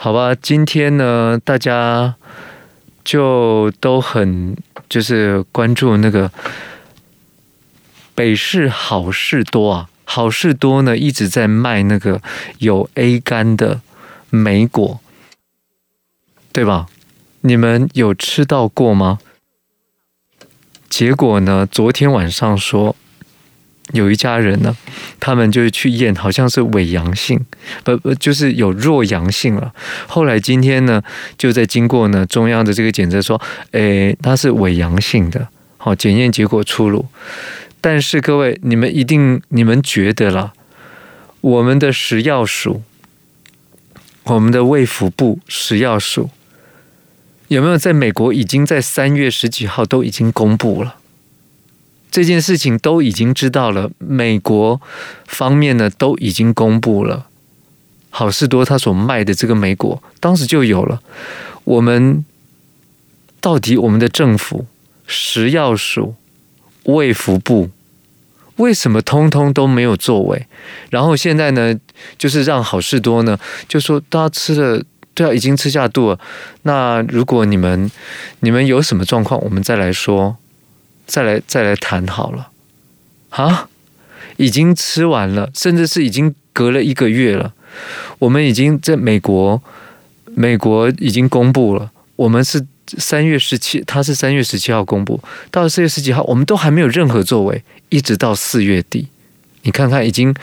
[0.00, 2.14] 好吧，今天呢，大家
[3.04, 4.56] 就都很
[4.88, 6.30] 就是关注那个
[8.14, 12.22] 北市好市多啊，好市多呢一直在卖那个
[12.58, 13.80] 有 A 肝的
[14.30, 15.00] 莓果，
[16.52, 16.86] 对吧？
[17.40, 19.18] 你们有吃到过吗？
[20.88, 22.94] 结果呢，昨天晚上说。
[23.92, 24.76] 有一家人呢，
[25.18, 27.44] 他们就是去验，好像是伪阳性，
[27.84, 29.72] 不不，就是有弱阳性了。
[30.06, 31.02] 后来今天呢，
[31.36, 37.06] 就在经过呢中央的这个检测，说，诶，他是伪阳性的，好，检验结果出炉。
[37.80, 40.52] 但是各位，你们一定，你们觉得了，
[41.40, 42.82] 我们的食药署，
[44.24, 46.28] 我们的卫福部食药署，
[47.46, 50.96] 有没有在美国已经在三月十几号都已经公布了？
[52.10, 54.80] 这件事情都已经知道了，美国
[55.26, 57.26] 方面呢都已经公布了，
[58.08, 61.00] 好事多他所卖的这个美果，当时就有了。
[61.64, 62.24] 我们
[63.40, 64.66] 到底我们的政府、
[65.06, 66.14] 食药署、
[66.84, 67.70] 卫福部
[68.56, 70.46] 为什么通通都没有作为？
[70.90, 71.78] 然后现在呢，
[72.16, 74.82] 就是让好事多呢，就说大家吃了，
[75.14, 76.18] 对啊，已经吃下肚了。
[76.62, 77.90] 那如果你们
[78.40, 80.38] 你们有什么状况，我们再来说。
[81.08, 82.50] 再来再来谈好了，
[83.30, 83.70] 啊，
[84.36, 87.54] 已经吃完了，甚至是已经隔了一个月了。
[88.18, 89.60] 我们已经在美国，
[90.34, 92.64] 美国已经公布了，我们是
[92.98, 95.18] 三月十七，他是三月十七号公布，
[95.50, 99.08] 到四月十几号，我们都还没有任何作为，一直到四月底，
[99.62, 100.34] 你看看，已经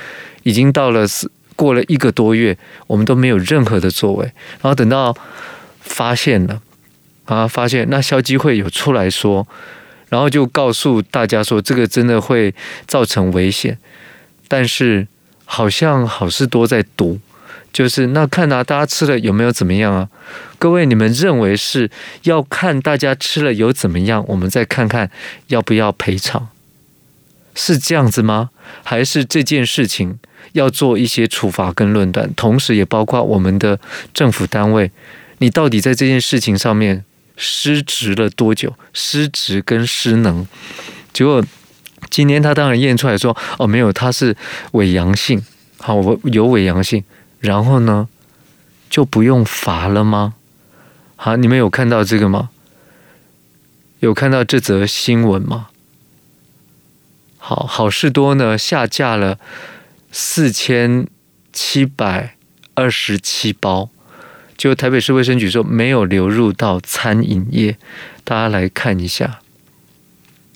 [0.42, 2.58] 已经到了四过了一个多月，
[2.88, 4.26] 我们都没有任何的作为，
[4.62, 5.16] 然后等到
[5.80, 6.60] 发现了
[7.26, 9.48] 啊，发现那消基会有出来说。
[10.16, 12.56] 然后就告诉大家说，这个真的会
[12.88, 13.78] 造成危险，
[14.48, 15.06] 但是
[15.44, 17.20] 好像好事多在赌，
[17.74, 20.08] 就是那看啊，大家吃了有没有怎么样啊？
[20.58, 21.92] 各位，你们认为是
[22.24, 25.12] 要看大家吃了有怎么样，我们再看看
[25.48, 26.48] 要不要赔偿，
[27.54, 28.52] 是这样子吗？
[28.86, 30.18] 还是这件事情
[30.54, 33.78] 要做一些处罚跟论断，同时也包括我们的
[34.14, 34.90] 政府单位，
[35.40, 37.04] 你到底在这件事情上面？
[37.38, 38.76] 失职了多久？
[38.94, 40.46] 失职跟失能，
[41.12, 41.44] 结果
[42.10, 44.36] 今天他当然验出来说，哦，没有，他是
[44.72, 45.44] 伪阳性，
[45.80, 47.04] 好，我有伪阳性，
[47.40, 48.08] 然后呢，
[48.90, 50.36] 就不用罚了吗？
[51.16, 52.50] 好，你们有看到这个吗？
[54.00, 55.68] 有看到这则新闻吗？
[57.38, 59.40] 好，好事多呢下架了
[60.12, 61.08] 四千
[61.52, 62.36] 七百
[62.74, 63.90] 二十七包。
[64.58, 67.78] 就台北市卫生局说没有流入到餐饮业，
[68.24, 69.40] 大家来看一下。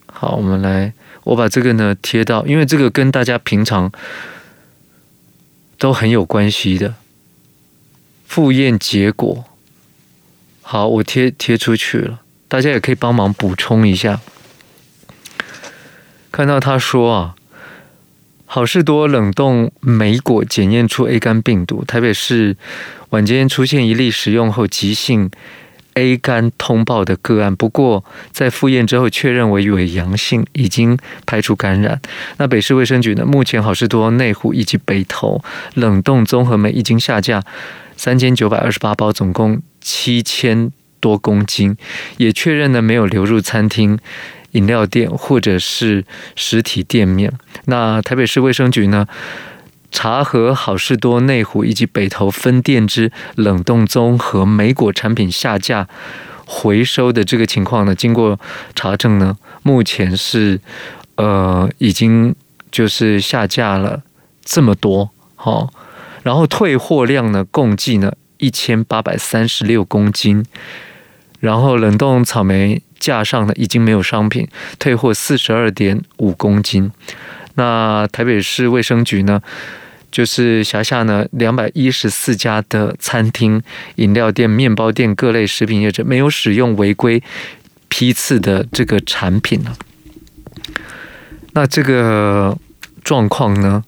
[0.05, 0.93] 好，我们来，
[1.23, 3.91] 我把这个呢贴到，因为这个跟大家平常
[5.77, 6.95] 都很有关系的
[8.25, 9.45] 复验结果。
[10.61, 14.21] 好，我贴贴出去了，大家也可以帮忙补充一下。
[16.31, 17.35] 看到他说啊。
[18.51, 22.57] 好事多冷冻莓果检验出 A 肝病毒，台北市
[23.11, 25.29] 晚间出现一例食用后急性
[25.93, 32.01] A 肝通报的个案，不过在复验之后确认为伪阳性，已经排除感染。
[32.37, 33.23] 那北市卫生局呢？
[33.23, 35.43] 目前好事多、内湖以及北投
[35.75, 37.43] 冷冻综合莓已经下架
[37.95, 41.77] 三千九百二十八包，总共七千多公斤，
[42.17, 43.99] 也确认呢没有流入餐厅。
[44.51, 46.03] 饮料店或者是
[46.35, 47.31] 实体店面，
[47.65, 49.07] 那台北市卫生局呢，
[49.91, 55.87] 茶和好事多内湖以及北投分店之冷冻综合莓果产品下架
[56.45, 58.39] 回收的这个情况呢，经过
[58.73, 60.59] 查证呢，目前是
[61.15, 62.33] 呃已经
[62.71, 64.01] 就是下架了
[64.43, 65.71] 这么多，好，
[66.23, 70.43] 然后退货量呢共计呢一千八百三十六公斤，
[71.39, 72.81] 然后冷冻草莓。
[72.99, 76.91] 架上呢已经没有商品，退货四十二点五公斤。
[77.55, 79.41] 那台北市卫生局呢，
[80.11, 83.61] 就是辖下呢两百一十四家的餐厅、
[83.95, 87.21] 饮料店、面包店各类食品业者没有使用违规
[87.87, 89.75] 批次的这个产品呢。
[91.53, 92.57] 那这个
[93.03, 93.83] 状况呢，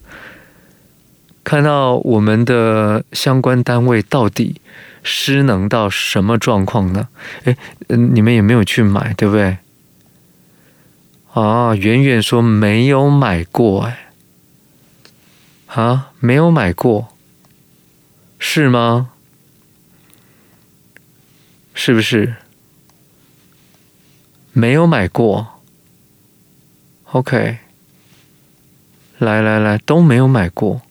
[1.43, 4.61] 看到我们的相关单位到底
[5.03, 7.07] 失能到什么状况呢？
[7.43, 7.57] 哎，
[7.89, 9.57] 嗯，你们也没有去买，对不对？
[11.33, 14.11] 啊，远远说没有买过，哎，
[15.67, 17.15] 啊，没有买过，
[18.38, 19.11] 是吗？
[21.73, 22.35] 是不是？
[24.53, 25.61] 没有买过
[27.13, 27.59] ，OK，
[29.17, 30.81] 来来来，都没有买过，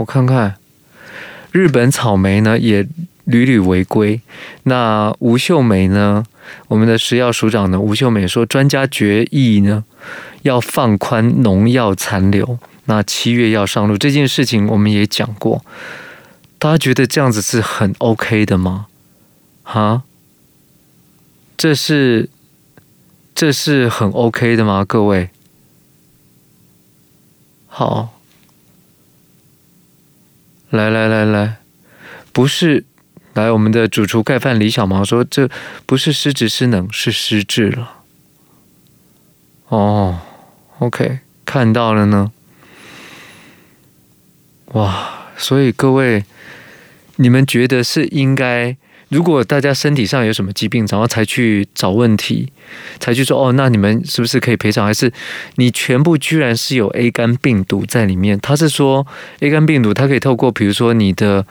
[0.00, 0.56] 我看看。
[1.52, 2.86] 日本草莓呢也
[3.24, 4.20] 屡屡违规。
[4.64, 6.24] 那吴秀梅呢，
[6.68, 9.84] 我们的食药署长呢，吴秀梅说，专家决议呢
[10.42, 15.64] 要放宽农药残留，那七月要上路这件事情，我们也讲过。
[16.58, 18.86] 大家觉得这样子是很 OK 的吗？
[19.62, 20.02] 哈，
[21.56, 22.28] 这是
[23.34, 24.84] 这是很 OK 的吗？
[24.86, 25.30] 各位，
[27.66, 28.19] 好，
[30.70, 31.58] 来来来来，
[32.32, 32.84] 不是，
[33.34, 35.48] 来我们的主厨盖饭李小毛说，这
[35.86, 37.98] 不是失职失能，是失智了。
[39.68, 40.20] 哦
[40.78, 42.32] ，OK，看到了呢。
[44.72, 46.24] 哇，所以各位。
[47.16, 48.78] 你们觉得是应该？
[49.10, 52.50] 如果大家身体上有什么疾病，然后才去找问题，
[52.98, 54.86] 才去说哦，那你们是不是可以赔偿？
[54.86, 55.12] 还是
[55.56, 58.38] 你全部居然是有 A 肝病毒在里面？
[58.40, 59.06] 他是说
[59.40, 61.44] A 肝病毒，它可以透过比如说你的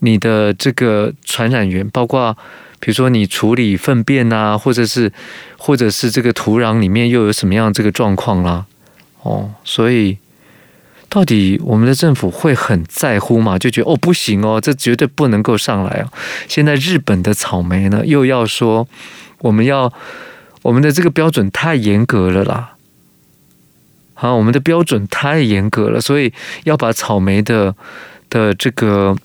[0.00, 2.36] 你的这个传染源，包括
[2.80, 5.12] 比如说你处理粪便啊，或者是
[5.56, 8.66] 或者是这个土壤里面又有什么样这个状况啦？
[9.22, 10.18] 哦，所以。
[11.10, 13.58] 到底我们的政府会很在乎吗？
[13.58, 16.12] 就觉得哦不行哦，这绝对不能够上来哦。
[16.46, 18.86] 现在日本的草莓呢，又要说
[19.38, 19.90] 我们要
[20.60, 22.74] 我们的这个标准太严格了啦。
[24.12, 26.30] 好，我们的标准太严格了，所以
[26.64, 27.74] 要把草莓的
[28.28, 29.16] 的这个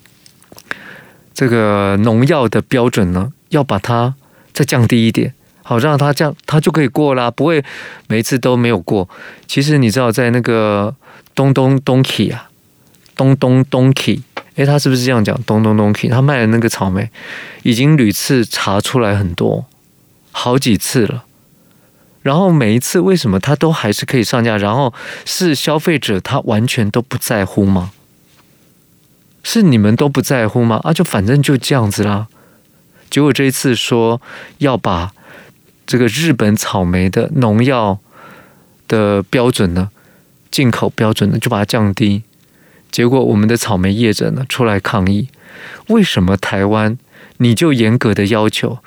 [1.34, 4.16] 这个农药的标准呢，要把它
[4.54, 5.34] 再降低一点，
[5.64, 7.62] 好让它这样它就可以过啦，不会
[8.08, 9.10] 每次都没有过。
[9.48, 10.96] 其实你知道在那个。
[11.36, 12.50] 东东东 key 啊，
[13.16, 14.22] 东东东 key，
[14.56, 15.36] 哎，他是不是这样讲？
[15.44, 17.10] 东东东 key，他卖的那个草莓
[17.64, 19.66] 已经屡次查出来很多，
[20.32, 21.26] 好几次了。
[22.22, 24.58] 然后每一次为什么他都还是可以上架？
[24.58, 24.94] 然后
[25.26, 27.92] 是消费者他完全都不在乎吗？
[29.44, 30.80] 是你们都不在乎吗？
[30.84, 32.28] 啊，就反正就这样子啦。
[33.10, 34.22] 结果这一次说
[34.60, 35.12] 要把
[35.86, 38.00] 这个日本草莓的农药
[38.88, 39.90] 的标准呢？
[40.54, 42.22] 进口标准呢，就把它降低，
[42.92, 45.28] 结果我们的草莓业者呢出来抗议，
[45.88, 46.96] 为什么台湾
[47.38, 48.78] 你就严格的要求，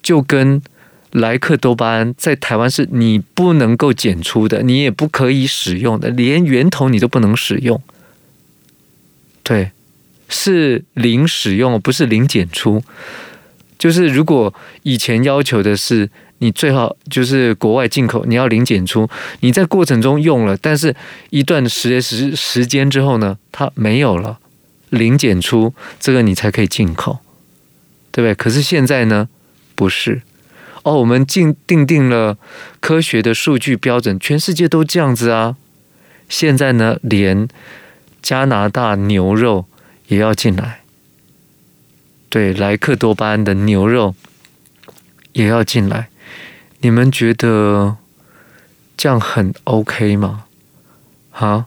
[0.00, 0.62] 就跟
[1.10, 7.82] 莱克多巴胺在台湾是你不能够检出的，你也不可以使用的，连源头你都不能使用，
[9.42, 9.72] 对，
[10.28, 12.84] 是零使用，不是零检出，
[13.78, 14.52] 就是如果
[14.82, 16.08] 以前要求的是。
[16.40, 19.08] 你最好就是国外进口，你要零检出。
[19.40, 20.94] 你在过程中用了，但是
[21.30, 24.38] 一段时时时间之后呢，它没有了，
[24.90, 27.20] 零检出，这个你才可以进口，
[28.12, 28.34] 对不对？
[28.34, 29.30] 可是现在呢，
[29.74, 30.20] 不是
[30.82, 32.36] 哦，我们定定定了
[32.80, 35.56] 科学的数据标准，全世界都这样子啊。
[36.28, 37.48] 现在呢，连
[38.20, 39.64] 加拿大牛肉
[40.08, 40.80] 也要进来，
[42.36, 44.14] 对，莱克多巴胺的牛肉
[45.32, 46.10] 也要进来。
[46.80, 47.96] 你们觉得
[48.94, 50.44] 这样很 OK 吗？
[51.30, 51.64] 哈？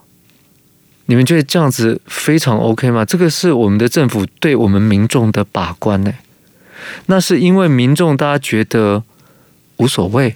[1.07, 3.03] 你们觉得这样子非常 OK 吗？
[3.03, 6.13] 这个是我们的政府对我们民众的把关呢。
[7.07, 9.03] 那是因为民众大家觉得
[9.77, 10.35] 无所谓，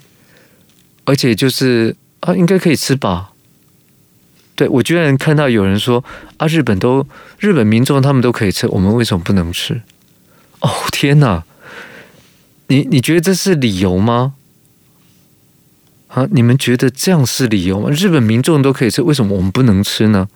[1.06, 3.33] 而且就是啊，应该可以吃吧？
[4.56, 6.03] 对，我居然看到有人说
[6.38, 7.06] 啊，日本都
[7.38, 9.83] 日本民众他们都可以吃，我们为什么不能吃？
[10.63, 11.44] 哦，天哪！
[12.67, 14.34] 你你觉得这是理由吗？
[16.08, 17.89] 啊，你们觉得这样是理由吗？
[17.91, 20.27] 日本民众都可以吃，为什么我们不能吃呢？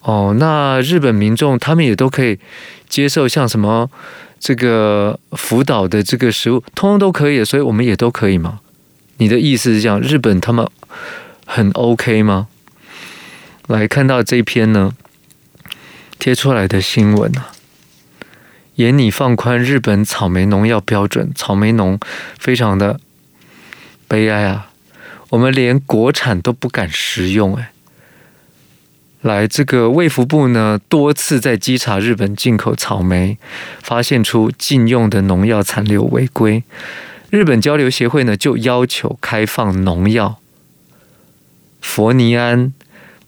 [0.00, 2.38] 哦，那日本民众他们也都可以
[2.88, 3.90] 接受像什么
[4.38, 8.60] 这个福岛的这个食物，通通都可以，所以我们也都可以吗？
[9.18, 10.68] 你的意思是这样，日本他们
[11.46, 12.48] 很 OK 吗？
[13.68, 14.92] 来看到这篇呢，
[16.18, 17.52] 贴出来的新闻啊，
[18.76, 21.98] 严拟放宽日本草莓农药标准，草莓农
[22.38, 23.00] 非常的。
[24.08, 24.70] 悲哀啊！
[25.30, 27.72] 我们连国产都不敢食用哎。
[29.22, 33.38] 来，这个卫福部呢，多次在稽查日本进口草莓，
[33.82, 36.62] 发现出禁用的农药残留违规。
[37.30, 40.38] 日本交流协会呢，就要求开放农药
[41.80, 42.72] 佛尼安、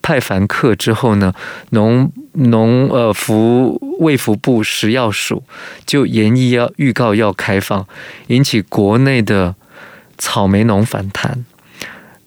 [0.08, 1.34] 派凡克之后呢，
[1.72, 5.44] 农农呃服卫福部食药署
[5.84, 7.86] 就严议要预告要开放，
[8.28, 9.54] 引起国内的。
[10.20, 11.44] 草莓农反弹，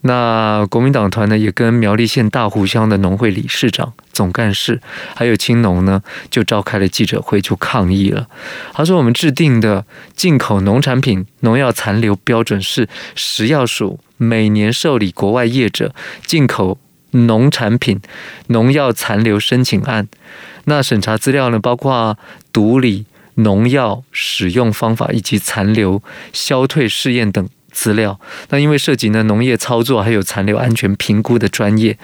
[0.04, 4.80] 那国民党团呢也跟苗栗县大湖乡的农会理事长、总干事，
[5.14, 8.30] 还有青农呢，就召开了记者会，就抗议了。
[8.72, 9.86] 他说：“我们制定的
[10.16, 15.94] 进口农产品农药残留标准是食药署每年受理国外业者
[16.26, 16.78] 进口
[17.12, 18.00] 农产品
[18.48, 20.08] 农药残留申请案，
[20.66, 22.18] 那审查资料呢，包括
[22.52, 26.02] 毒理、农药使用方法以及残留
[26.34, 28.20] 消退试验等资料。
[28.50, 31.98] 那因为涉及呢农业操作还有残留安全评估的专业，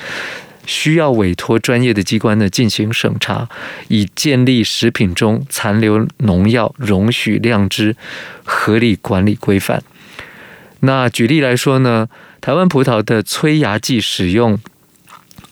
[0.65, 3.47] 需要委托专业的机关呢进行审查，
[3.87, 7.95] 以建立食品中残留农药容许量之
[8.43, 9.81] 合理管理规范。
[10.81, 12.07] 那举例来说呢，
[12.39, 14.59] 台湾葡萄的催芽剂使用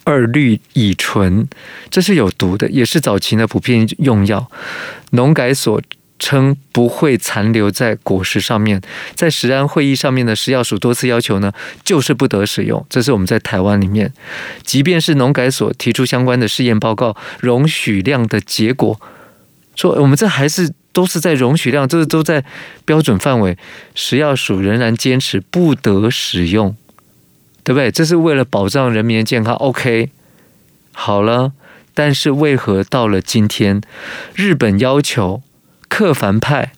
[0.05, 1.45] 二氯乙醇，
[1.89, 4.49] 这是有毒的，也是早期呢普遍用药。
[5.11, 5.81] 农改所
[6.17, 8.81] 称不会残留在果实上面，
[9.13, 11.51] 在食安会议上面的食药署多次要求呢，
[11.83, 12.85] 就是不得使用。
[12.89, 14.13] 这是我们在台湾里面，
[14.63, 18.97] 即便是农改所提出相关的试验报告容许量的结果，
[19.75, 20.71] 说我们这还是。
[20.95, 22.41] 都是在容许量，这个都在
[22.85, 23.57] 标准范围，
[23.95, 26.73] 食药署仍然坚持不得使用，
[27.65, 27.91] 对不对？
[27.91, 29.55] 这是为了保障人民的健康。
[29.55, 30.11] OK，
[30.93, 31.51] 好了，
[31.95, 33.81] 但是为何到了今天，
[34.35, 35.41] 日本要求
[35.89, 36.73] 克凡派、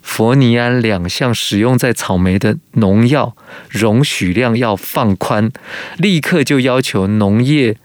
[0.00, 3.36] 佛尼安两项使用在草莓的农药
[3.68, 5.50] 容许量要放宽，
[5.98, 7.76] 立刻就要求农业。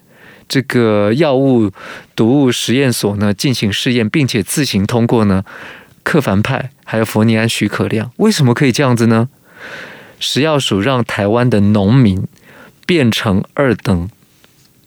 [0.48, 1.72] 这个药物
[2.16, 5.44] 毒物实验所呢进行试验，并且自行通过呢
[6.04, 9.30] 克凡派还有佛尼安许可量，为什么可以这样子呢？
[10.20, 12.28] 食药署让台湾的农民
[12.86, 14.10] 变成二等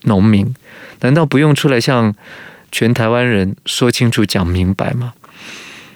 [0.03, 0.55] 农民，
[1.01, 2.15] 难道不用出来向
[2.71, 5.15] 全台湾人说清楚讲明白吗？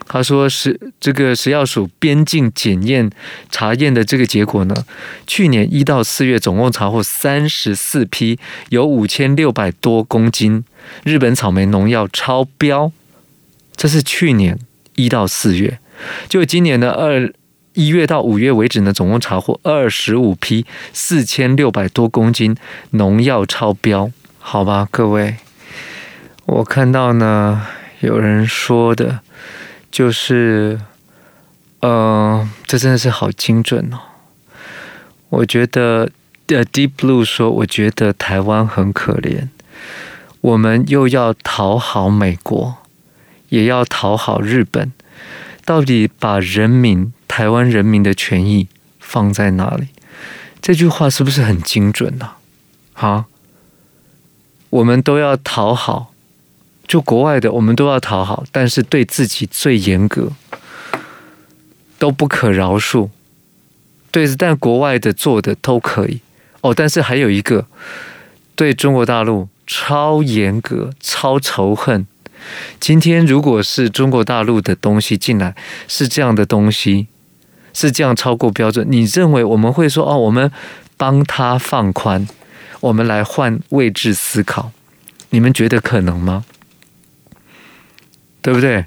[0.09, 3.11] 他说：“是这个食药署边境检验
[3.50, 4.87] 查验的这个结果呢，
[5.26, 8.38] 去年一到四月总共查获三十四批，
[8.69, 10.64] 有五千六百多公斤
[11.02, 12.93] 日本草莓农药超标。
[13.75, 14.57] 这是去年
[14.95, 15.81] 一到四月，
[16.28, 17.33] 就今年的二
[17.76, 20.64] 一月到五月为止呢，总共查获二十五批，
[20.95, 22.56] 四千六百多公斤
[22.90, 24.11] 农药超标。
[24.38, 25.37] 好吧，各位，
[26.47, 27.66] 我看到呢，
[28.00, 29.21] 有人说的。”
[29.92, 30.78] 就是，
[31.80, 33.99] 呃，这真的是好精准哦。
[35.30, 36.11] 我觉得
[36.49, 39.49] 呃 Deep Blue 说，我觉得台湾很可怜，
[40.42, 42.76] 我们又要讨好美国，
[43.49, 44.92] 也要讨好日本，
[45.64, 48.66] 到底把人民、台湾人民的权益
[48.99, 49.88] 放在哪里？
[50.62, 52.31] 这句话是不是很精准呢？
[52.95, 53.26] 啊，
[54.71, 56.14] 我们都要讨好。
[56.88, 60.33] 就国外的，我们都要讨好，但是对自己最严格，
[61.99, 63.11] 都不可饶恕。
[64.11, 66.21] 对，但国外的做的都可以
[66.62, 66.73] 哦。
[66.73, 67.66] 但是还有一个，
[68.55, 72.07] 对中国大陆超严格、超仇恨。
[72.81, 75.55] 今天如果是中国大陆的东西进来，
[75.87, 77.09] 是这样的东西，
[77.76, 80.16] 是这样超过标准，你认为我们会说哦？
[80.16, 80.50] 我们
[80.97, 82.26] 帮他放宽，
[82.80, 84.73] 我们来换位置思考，
[85.28, 86.47] 你们觉得可能吗？
[88.40, 88.87] 对不对？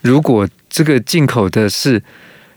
[0.00, 2.02] 如果这个进口的是，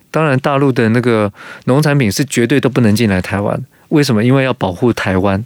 [0.10, 1.32] 当然大陆的那个
[1.66, 3.64] 农产品是绝对都不能进来台湾。
[3.90, 4.24] 为什么？
[4.24, 5.46] 因为要保护台湾。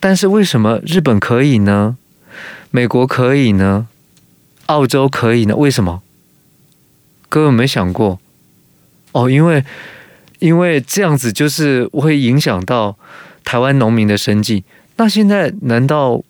[0.00, 1.98] 但是为什么日本可以呢？
[2.70, 3.86] 美国可以呢？
[4.66, 5.54] 澳洲可以呢？
[5.56, 6.00] 为什么？
[7.28, 8.18] 各位有没有想过？
[9.12, 9.64] 哦，因为
[10.40, 12.96] 因为这样子就是会影响到
[13.44, 14.64] 台湾农民的生计。
[14.96, 16.22] 那现在难道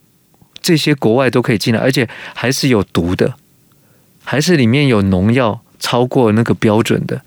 [0.60, 3.34] 这些国外都可以进来，而且还是有毒的？
[4.24, 7.22] 还是里面有农药超过那个标准的，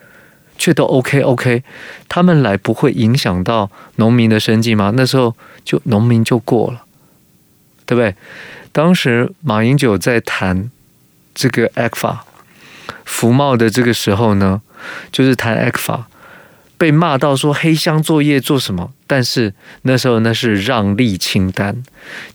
[0.57, 1.63] 却都 OK OK，
[2.07, 4.93] 他们来不会影响到农民的生计吗？
[4.95, 5.35] 那时候
[5.65, 6.85] 就农民就过了，
[7.85, 8.15] 对不对？
[8.71, 10.71] 当时马英九在谈
[11.33, 12.19] 这个 ECFA
[13.03, 14.61] 服贸的这个时候呢，
[15.11, 16.03] 就是谈 ECFA。
[16.77, 18.91] 被骂到说黑箱作业做什么？
[19.07, 21.81] 但是那时候那是让利清单，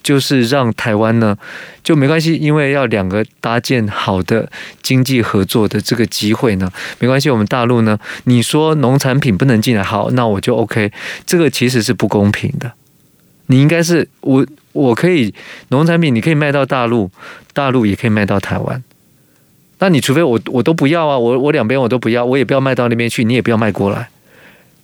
[0.03, 1.37] 就是让台湾呢
[1.85, 4.51] 就没关系，因为要两个搭建好的
[4.83, 7.29] 经济合作的这个机会呢，没关系。
[7.29, 10.91] 我们大陆呢，你说农产品不能进来，好，那我就 OK。
[11.27, 12.73] 这个其实是不公平的。
[13.49, 15.35] 你应该是我，我可以
[15.69, 17.11] 农产品你可以卖到大陆，
[17.53, 18.83] 大陆也可以卖到台湾。
[19.81, 24.09] 那你除非我我都不要啊，我我两边我都不要，我也不要卖到那边去，你也不要卖过来。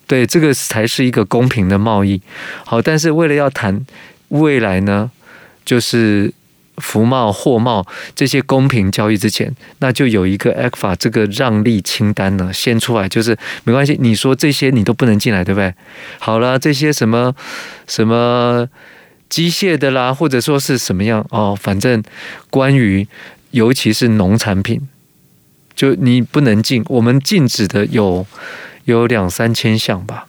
[0.07, 2.21] 对，这个才是一个公平的贸易。
[2.65, 3.85] 好，但是为了要谈
[4.29, 5.11] 未来呢，
[5.65, 6.33] 就是
[6.77, 7.85] 服贸、货贸
[8.15, 15.75] 这些公平交易之前，那就有一个 ECFA 这个让利清单呢，先出来，就是没关系，你说这些你都不能进来，对不对？
[16.21, 17.35] 好了，这些什么
[17.89, 18.69] 什么
[19.29, 22.01] 机械的啦，或者说是什么样哦，反正
[22.49, 23.09] 关于
[23.57, 24.81] 尤其是农产品，
[25.75, 28.27] 就你不能进，我们禁止的有。
[28.87, 30.29] 有两三千项吧，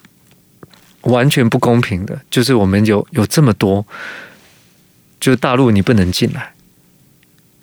[1.02, 3.86] 完全不公平的，就是我们有有这么多，
[5.20, 6.54] 就大陆你不能进来，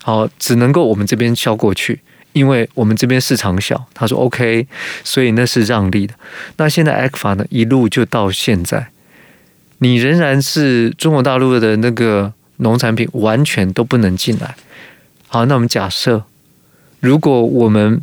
[0.02, 2.00] 好，只能够我们这边销过去，
[2.32, 3.86] 因为我们这边市场小。
[3.92, 4.66] 他说 OK，
[5.04, 6.14] 所以那是让利的。
[6.56, 8.88] 那现在 ECFA 呢，一路就到现在，
[9.80, 14.56] 你仍然是中国大陆的那个农产品完全都不能进来。
[15.36, 16.24] 好，那我们假设，
[17.00, 18.00] 如果我们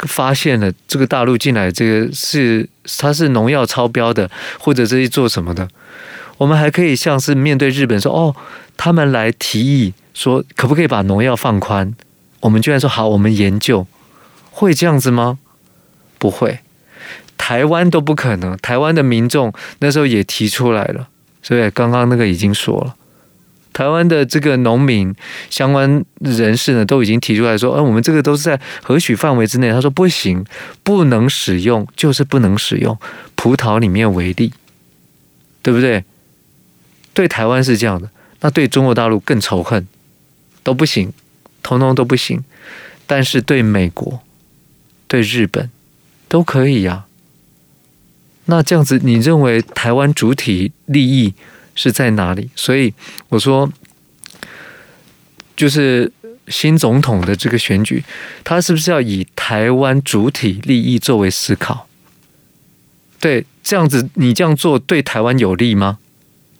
[0.00, 5.66] 发现了这个大陆进来这个是它是农药超标的，或者这是做什么的，
[6.36, 8.36] 我们还可以像是面对日本说哦，
[8.76, 11.94] 他们来提议说可不可以把农药放宽？
[12.40, 13.86] 我们居然说好，我们研究，
[14.50, 15.38] 会这样子吗？
[16.18, 16.58] 不会，
[17.38, 18.54] 台湾都不可能。
[18.58, 21.08] 台湾的民众那时候也提出来了，
[21.42, 22.94] 所以刚刚那个已经说了。
[23.78, 25.14] 台湾的这个农民
[25.50, 29.70] 相关人士呢，都已经提出来说，嗯，我们这个都是在核许范围之内。
[29.70, 30.44] 他说不行，
[30.82, 32.98] 不能使用，就是不能使用。
[33.36, 34.52] 葡萄里面为例，
[35.62, 36.02] 对不对？
[37.14, 39.86] 对台湾是这样的，那对中国大陆更仇恨，
[40.64, 41.12] 都不行，
[41.62, 42.42] 通通都不行。
[43.06, 44.20] 但是对美国、
[45.06, 45.70] 对日本
[46.26, 47.04] 都可以呀。
[48.46, 51.34] 那这样子，你认为台湾主体利益？
[51.78, 52.50] 是在哪里？
[52.56, 52.92] 所以
[53.28, 53.72] 我说，
[55.56, 56.10] 就是
[56.48, 58.02] 新总统的这个选举，
[58.42, 61.86] 他是不是要以台湾主体利益作为思考？
[63.20, 65.98] 对，这样子你这样做对台湾有利吗？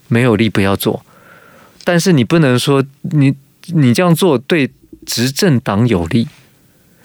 [0.07, 1.05] 没有利，不要做。
[1.83, 3.35] 但是你不能说你
[3.67, 4.71] 你这样做对
[5.05, 6.29] 执政党有利，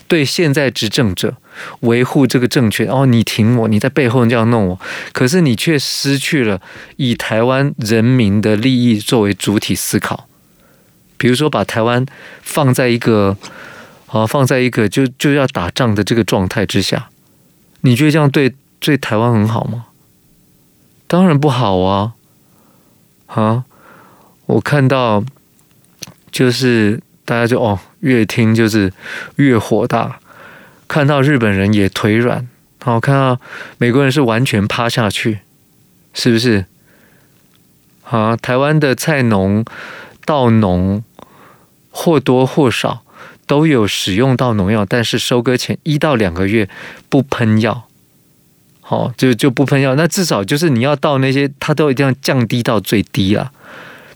[0.08, 1.38] 对现在执政者。
[1.82, 4.80] 维护这个政权哦，你挺我，你在背后这样弄我，
[5.12, 6.62] 可是你却失去了
[6.98, 10.28] 以台湾人民的利益作为主体思考。
[11.18, 12.06] 比如说，把台湾
[12.42, 13.38] 放在一个
[14.08, 17.10] 啊，放在一个就就要打仗的这个状态之下，
[17.82, 19.86] 你觉得这样对对台湾很好吗？
[21.08, 22.14] 当然不好啊！
[23.28, 23.64] 啊，
[24.48, 25.24] 我看到
[26.32, 28.92] 就是大家就哦，越听就是
[29.36, 30.20] 越火大。
[30.94, 32.48] 看到日本人也腿软，
[32.84, 33.42] 好，看到
[33.80, 35.40] 美国人是完全趴下去，
[36.14, 36.66] 是不是？
[38.04, 39.66] 啊，台湾的菜农、
[40.24, 41.04] 稻农
[41.90, 43.02] 或多或少
[43.48, 46.70] 都有使用到农药，但是收割前一到两个月
[47.10, 47.86] 不喷药，
[48.82, 49.96] 好，就就不喷药。
[49.96, 53.52] 那至少就是你要到那些，它都一定要降低到最低啊。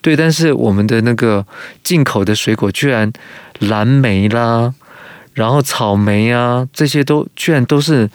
[0.04, 1.44] 对，但是我们的那个
[1.84, 3.12] 进口的水果居然
[3.58, 4.76] 蓝莓啦。
[5.38, 8.10] 然后草莓啊，这些都居然都是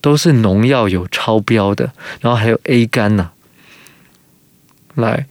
[0.00, 3.30] 都是农药有超标的，然后还有 A 肝呐、
[4.96, 5.26] 来，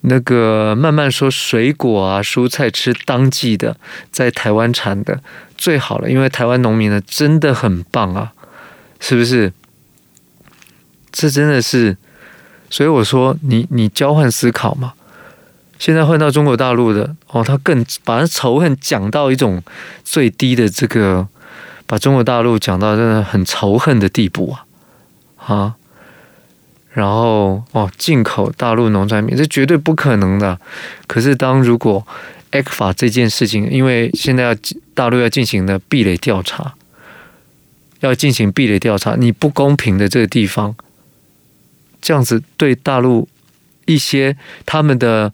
[0.00, 3.76] 那个慢慢说，水果啊、蔬菜吃当季的，
[4.10, 5.22] 在台湾产的
[5.56, 8.32] 最好了，因为台湾农民呢真的很棒啊，
[8.98, 9.52] 是不是？
[11.12, 11.96] 这真的是，
[12.68, 14.94] 所以我说你你交换思考嘛。
[15.78, 19.62] 现在换到中国大陆的哦，他更把仇恨讲到一种
[20.04, 21.28] 最低的这个，
[21.86, 24.66] 把中国大陆讲到真的很仇恨的地步啊
[25.46, 25.74] 啊！
[26.92, 30.58] 然后哦，进口大陆农产品这绝对不可能的。
[31.06, 32.04] 可是当如果
[32.50, 34.56] ECFA 这件事情，因为现在要
[34.94, 36.74] 大陆要进行的壁垒调查，
[38.00, 40.74] 要进行壁垒调查，你不公平的这个地方，
[42.02, 43.28] 这样子对大陆
[43.86, 44.36] 一些
[44.66, 45.32] 他们的。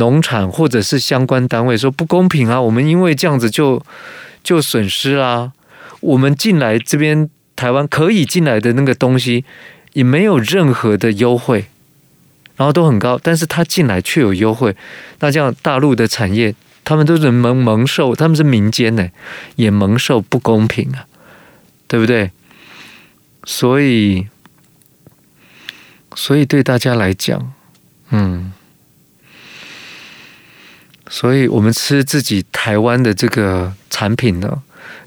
[0.00, 3.80] 农产或者是相关单位说不公平啊，我们因为这样子就
[4.42, 5.52] 就损失啦。
[6.00, 9.44] 我们进来这边台湾可以进来的那个东西
[9.92, 11.66] 也没有任何的优惠，
[12.56, 14.74] 然后都很高，但是他进来却有优惠。
[15.20, 19.08] 那这样大陆的产业他们都是蒙蒙受，他们是民间呢，
[19.56, 21.04] 也蒙受不公平啊，
[21.86, 22.30] 对不对？
[23.44, 24.26] 所以
[26.14, 27.52] 所以对大家来讲，
[28.10, 28.52] 嗯。
[31.12, 34.62] 所以我们吃自己台湾的这个产品呢，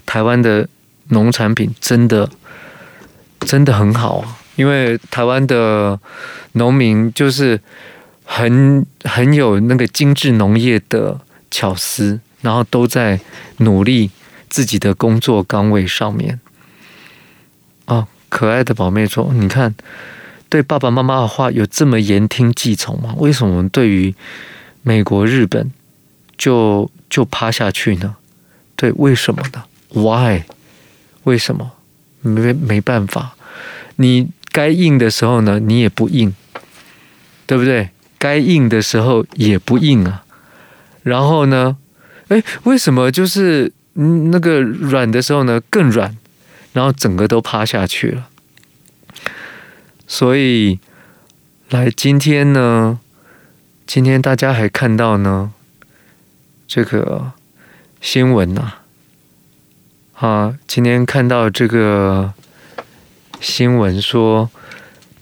[0.05, 0.67] 台湾的
[1.07, 2.29] 农产品真的
[3.39, 5.97] 真的很好啊，因为台湾的
[6.53, 7.59] 农民就是
[8.25, 13.21] 很很有那个精致农业的巧思，然后都在
[13.57, 14.11] 努力
[14.49, 16.39] 自己的工作岗位上面。
[17.85, 19.73] 哦，可爱的宝妹说：“你看，
[20.49, 23.15] 对爸爸妈妈的话有这么言听计从吗？
[23.17, 24.13] 为什么对于
[24.81, 25.71] 美国、日本？”
[26.43, 28.17] 就就趴下去呢？
[28.75, 30.43] 对，为什么呢？Why？
[31.23, 31.71] 为什么？
[32.19, 33.38] 没没办法，
[33.95, 36.36] 你该硬的时候呢，你也不硬，
[37.45, 37.91] 对不对？
[38.17, 40.25] 该硬的时候也不硬啊。
[41.03, 41.77] 然后呢，
[42.27, 46.17] 哎，为什么就是那个软的时候呢更软，
[46.73, 48.27] 然后整个都趴下去了？
[50.06, 50.79] 所以，
[51.69, 52.99] 来今天呢，
[53.88, 55.53] 今天大家还看到呢。
[56.73, 57.33] 这个
[58.01, 58.73] 新闻呐，
[60.15, 62.33] 啊，今天看到这个
[63.39, 64.49] 新闻说，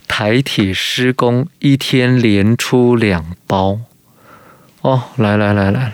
[0.08, 3.82] 台铁施工一天连出两包，
[4.80, 5.94] 哦，来来来来来，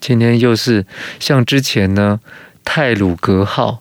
[0.00, 0.84] 今天又是
[1.20, 2.18] 像之前呢，
[2.64, 3.80] 泰鲁格号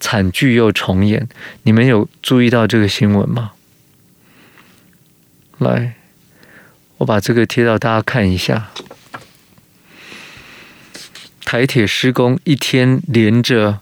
[0.00, 1.28] 惨剧又重演，
[1.62, 3.52] 你们有注意到这个新闻吗？
[5.58, 5.94] 来，
[6.96, 8.70] 我把这个贴到大家看一下。
[11.50, 13.78] 台铁施工一天连着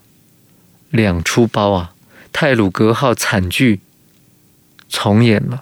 [0.91, 1.95] 两出包啊！
[2.33, 3.81] 泰鲁格号惨剧
[4.89, 5.61] 重演了，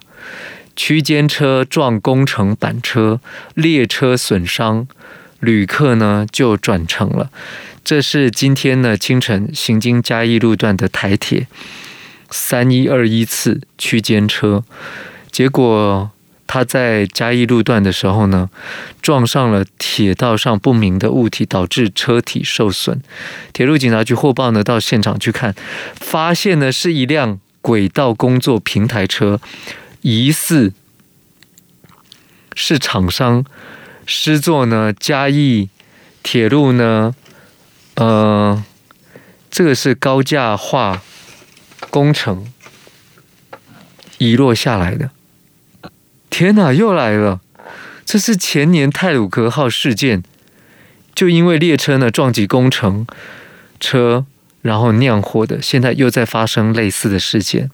[0.76, 3.22] 区间车撞工程板车，
[3.54, 4.86] 列车损伤，
[5.40, 7.30] 旅客呢就转乘了。
[7.82, 11.46] 这是今天呢清晨行经嘉义路段的台铁
[12.28, 14.62] 三一二一次区间车，
[15.32, 16.10] 结果。
[16.54, 18.48] 他在嘉义路段的时候呢，
[19.02, 23.02] 撞上了铁道上不明的物体，导致车体受损。
[23.52, 25.52] 铁路警察局获报呢，到现场去看，
[25.96, 29.40] 发现呢是一辆轨道工作平台车，
[30.02, 30.72] 疑似
[32.54, 33.44] 是厂商
[34.06, 35.68] 施作呢嘉义
[36.22, 37.16] 铁路呢，
[37.96, 38.62] 呃，
[39.50, 41.02] 这个是高架化
[41.90, 42.46] 工程
[44.18, 45.10] 遗落下来的。
[46.36, 47.40] 天哪，又来了！
[48.04, 50.24] 这是前年泰鲁格号事件，
[51.14, 53.06] 就因为列车呢撞击工程
[53.78, 54.26] 车，
[54.60, 55.62] 然后酿祸的。
[55.62, 57.70] 现在又在发生类似的事件。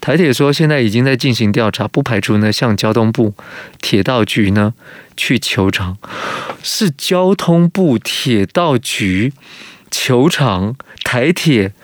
[0.00, 3.34] 台铁说，现在已经在进行调查，不排除呢向交通部
[3.82, 4.72] 铁道局呢
[5.14, 5.98] 去求偿。
[6.62, 9.34] 是交通部铁道局
[9.90, 11.74] 求偿，台铁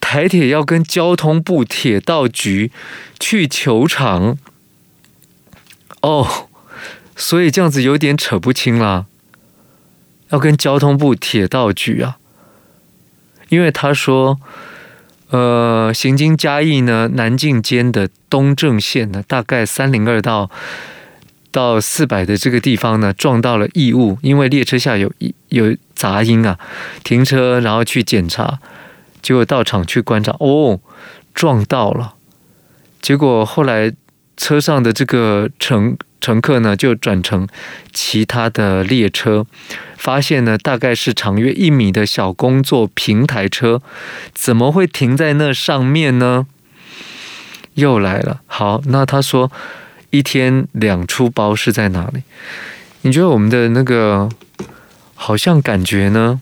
[0.00, 2.72] 台铁要跟交通部铁道局
[3.18, 4.38] 去求偿。
[6.02, 6.48] 哦，
[7.14, 9.06] 所以这样子有点扯不清啦。
[10.30, 12.16] 要跟交通部铁道局啊，
[13.48, 14.38] 因为他说，
[15.30, 20.48] 呃，行经嘉义呢，南靖间的东正线呢，大概三零二到
[21.50, 25.12] 到四百的这个地方呢，撞到了异物，因为列车下有
[25.48, 26.58] 有杂音啊，
[27.02, 28.60] 停车然后去检查，
[29.20, 30.80] 结果到场去观察，哦，
[31.34, 32.14] 撞到了，
[33.02, 33.92] 结果后来。
[34.40, 37.46] 车上的这个乘乘客呢，就转乘
[37.92, 39.46] 其他的列车，
[39.98, 43.82] 发现呢，大概是长约一米的小工作平台车，
[44.34, 46.46] 怎么会停在那上面呢？
[47.74, 48.40] 又来了。
[48.46, 49.52] 好，那他说
[50.08, 52.22] 一天两出包是在哪里？
[53.02, 54.30] 你觉得我们的那个
[55.14, 56.40] 好像感觉呢，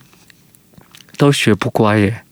[1.17, 2.23] 都学不乖耶？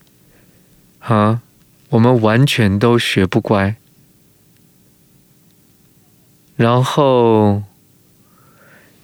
[0.99, 1.41] 啊，
[1.89, 3.75] 我们完全都学不乖。
[6.57, 7.63] 然后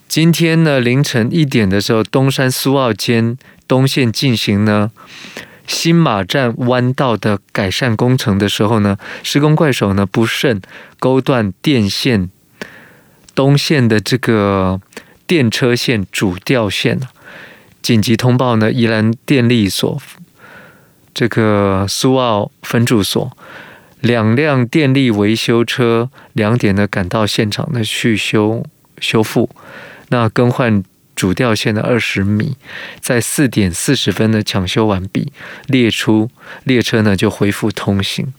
[0.07, 3.37] 今天呢，凌晨一点的时候，东山苏澳间
[3.67, 4.91] 东线进行呢
[5.67, 10.61] 新马站弯道的改善工程的时候呢，施工怪手呢不慎
[10.99, 12.29] 勾断电线
[13.35, 14.81] 东线的这个
[15.25, 16.99] 电车线主吊线，
[17.81, 20.01] 紧急通报呢宜兰电力所
[21.13, 23.37] 这个苏澳分驻所。
[24.03, 28.65] 两辆电力维修车两点呢赶到现场呢去修
[28.99, 29.49] 修复，
[30.09, 30.83] 那更换
[31.15, 32.57] 主吊线的二十米，
[32.99, 35.31] 在四点四十分呢抢修完毕，
[35.67, 36.29] 列出
[36.65, 38.33] 列车呢就恢复通行。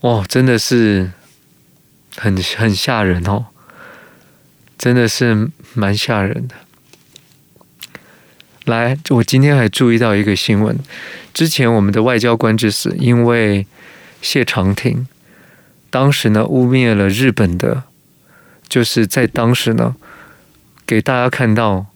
[0.00, 1.10] 哦，真的是
[2.18, 3.46] 很很吓人哦，
[4.76, 6.54] 真的是蛮吓人的。
[8.68, 10.78] 来，我今天还注意到一个新闻，
[11.34, 13.66] 之前我们的外交官之死，因为
[14.22, 15.06] 谢长廷
[15.90, 17.84] 当时呢污蔑了日本的，
[18.68, 19.96] 就是在当时呢
[20.86, 21.86] 给大家看到，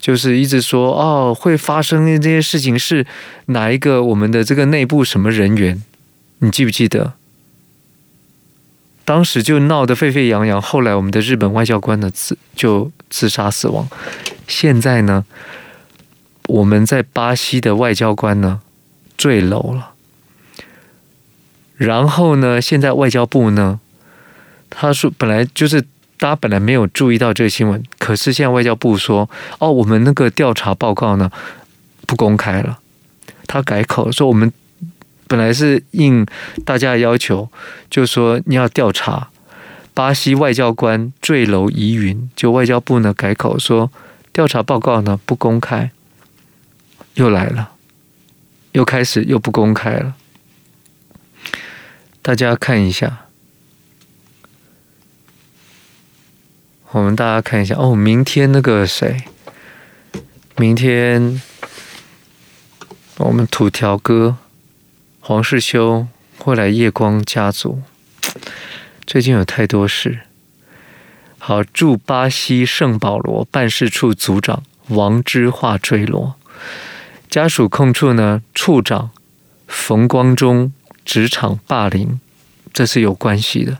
[0.00, 3.06] 就是一直说哦会发生这些事情是
[3.46, 5.82] 哪一个我们的这个内部什么人员，
[6.38, 7.14] 你记不记得？
[9.04, 13.86] 当时就闹得沸沸扬扬，后来我们的日本外交官呢自就自杀死亡。
[14.48, 15.26] 现在呢，
[16.48, 18.60] 我们在巴西的外交官呢
[19.16, 19.92] 坠楼了。
[21.76, 23.80] 然后呢，现在外交部呢，
[24.70, 25.82] 他说本来就是
[26.18, 29.28] 大家本来没有注意到这个新闻，可是现在外交部说，
[29.58, 31.30] 哦，我们那个调查报告呢
[32.06, 32.78] 不公开了，
[33.46, 34.52] 他改口说我们
[35.26, 36.24] 本来是应
[36.64, 37.48] 大家的要求，
[37.90, 39.28] 就说你要调查
[39.92, 43.90] 巴西外交官坠楼疑云，就外交部呢改口说
[44.32, 45.90] 调查报告呢不公开，
[47.14, 47.72] 又来了，
[48.72, 50.14] 又开始又不公开了。
[52.22, 53.26] 大家看一下，
[56.90, 59.24] 我们大家看一下哦，明天那个谁，
[60.56, 61.40] 明天
[63.18, 64.38] 我们土条哥
[65.20, 66.06] 黄世修
[66.38, 67.82] 会来夜光家族。
[69.06, 70.20] 最近有太多事。
[71.38, 76.36] 好，驻巴西圣保罗办事处组长王之化坠落，
[77.34, 79.10] 家属控诉呢，处长
[79.66, 80.72] 冯光中
[81.04, 82.20] 职场霸凌，
[82.72, 83.76] 这是有关系的。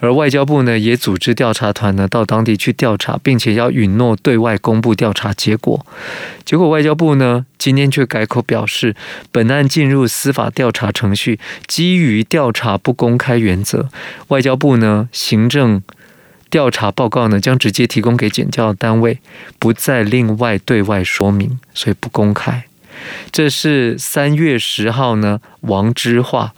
[0.00, 5.84] 而外交部呢，也组织调查团呢到当地去调查，并且要允诺对外公布调查结果。
[6.46, 8.96] 结果外交部呢今天却改口表示，
[9.30, 13.90] 本案进入司法调查程序，基于调查不公开原则，
[14.28, 15.82] 外交部呢行政
[16.48, 19.18] 调查报告呢将直接提供给检调单位，
[19.58, 22.64] 不再另外对外说明，所以不公开。
[23.30, 26.54] 这是三月十号呢，王之化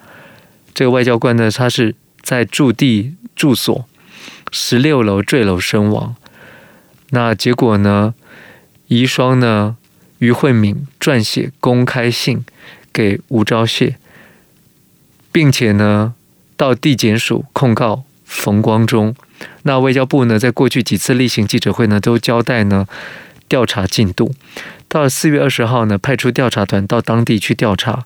[0.75, 3.15] 这个外交官呢，他是在驻地。
[3.37, 3.87] 住所
[4.53, 6.15] 十六楼坠楼身亡。
[7.09, 8.13] 那结果呢？
[8.89, 9.79] 遗孀呢？
[10.19, 12.45] 于慧敏撰写公开信
[12.93, 13.95] 给吴钊燮，
[15.33, 16.13] 并且呢，
[16.55, 19.15] 到地检署控告冯光中。
[19.63, 22.87] 那外交部呢，在过去几次例行记者会呢，都交代呢
[23.51, 24.35] 调查进度。
[24.89, 28.05] 到四月二十号呢，派出调查团到当地去调查。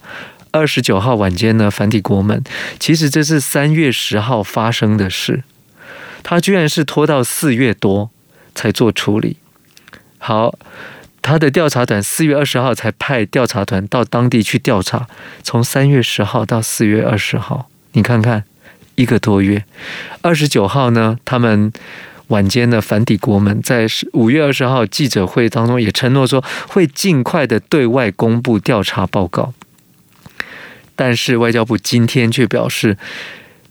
[0.51, 2.43] 二十九号晚间呢，返抵国门。
[2.79, 5.43] 其实这是三月十号发生的事，
[6.23, 8.11] 他居然是拖到四月多
[8.55, 9.37] 才做处理。
[10.19, 10.57] 好，
[11.21, 15.09] 他的调查团四月二十号才派调查团到当地去调查，
[15.43, 18.45] 从三月十号到四月二十号，你看看
[18.95, 19.65] 一个多月。
[20.23, 21.73] 二十九号呢，他们
[22.29, 29.53] 晚间的反底国门，在五月二十号记者会当中也承诺说会尽快的对外公布调查报告。
[30.97, 32.97] 但是外交部今天却表示，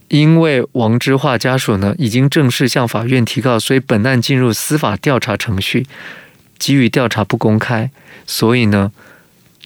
[0.10, 5.88] 因为王之化家属呢已经正式向法院提告，所以本案进入司法调查程序。
[6.60, 7.90] 基于调查不公开，
[8.26, 8.92] 所以呢，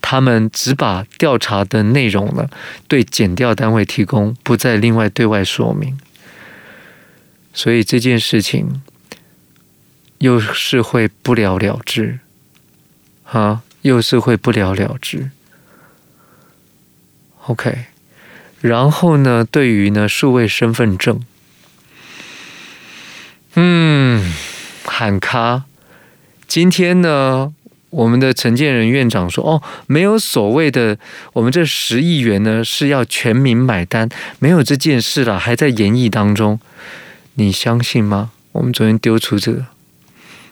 [0.02, 2.48] 他们只把调查的内容呢
[2.88, 6.00] 对检调单位提供，不再另外对外说明。
[7.58, 8.84] 所以这件事情
[10.20, 12.20] 又是会不了了之，
[13.24, 15.32] 啊，又是会不了了之。
[17.48, 17.86] OK，
[18.62, 21.20] 然后呢，对于呢数位身份证，
[23.56, 24.32] 嗯，
[24.86, 25.64] 喊卡。
[26.48, 27.52] 今天呢，
[27.90, 31.00] 我们的陈建仁院长说，哦，没有所谓的，
[31.34, 36.60] 我们这十亿元呢是要全民买单，没有这件事了，还在研议当中。
[37.40, 38.32] 你相信吗？
[38.52, 39.68] 我们昨天丢出这个，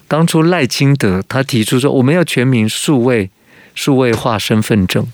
[0.06, 3.28] 当初赖清德他提出说，我们要全民数位
[3.74, 5.04] 数位化身份证。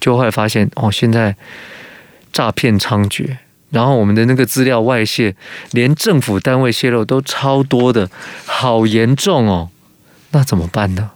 [0.00, 1.36] 就后来发现哦，现在
[2.32, 3.36] 诈骗猖獗，
[3.70, 5.36] 然后我们的那个资料外泄，
[5.70, 8.10] 连政府单位泄露都超多的，
[8.44, 9.70] 好严重哦。
[10.32, 11.12] 那怎么办呢？